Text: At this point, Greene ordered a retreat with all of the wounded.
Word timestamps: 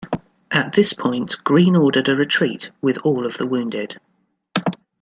At 0.49 0.73
this 0.73 0.93
point, 0.93 1.35
Greene 1.43 1.75
ordered 1.75 2.09
a 2.09 2.15
retreat 2.15 2.71
with 2.81 2.97
all 3.03 3.23
of 3.23 3.37
the 3.37 3.45
wounded. 3.45 3.99